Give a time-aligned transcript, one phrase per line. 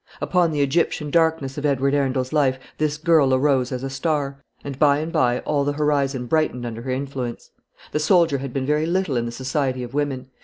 [0.19, 4.79] Upon the Egyptian darkness of Edward Arundel's life this girl arose as a star, and
[4.79, 7.51] by and by all the horizon brightened under her influence.
[7.91, 10.31] The soldier had been very little in the society of women.